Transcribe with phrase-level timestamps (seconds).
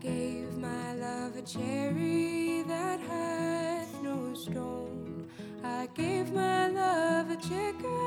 [0.00, 5.28] gave my love a cherry that hath no stone.
[5.64, 8.05] I gave my love a chicken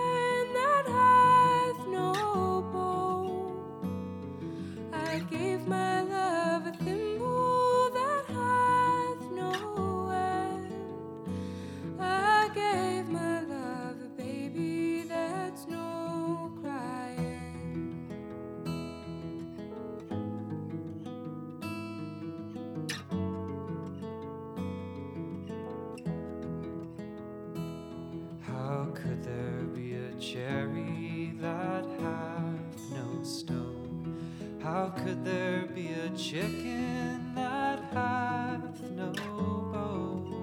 [36.20, 39.14] chicken that hath no
[39.72, 40.36] bone?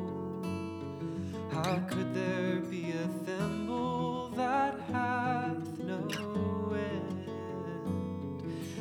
[1.53, 7.29] How could there be a thimble that hath no end?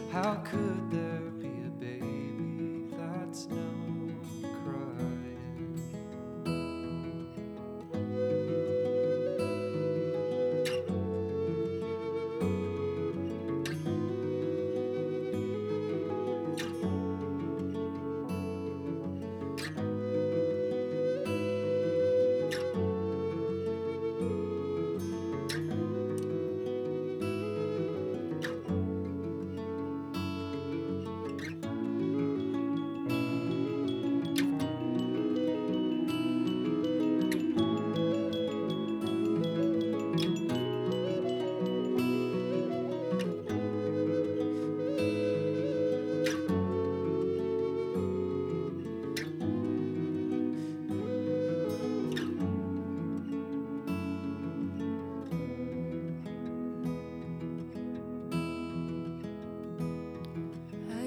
[0.09, 1.14] How could there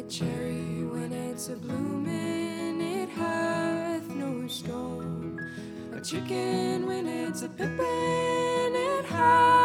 [0.08, 5.38] cherry when it's a bloomin', it hath no stone.
[5.92, 9.57] A chicken when it's a pippin', it hath